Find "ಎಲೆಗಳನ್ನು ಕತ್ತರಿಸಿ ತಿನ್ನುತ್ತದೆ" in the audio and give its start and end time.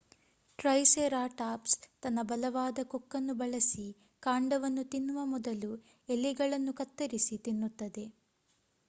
6.09-8.07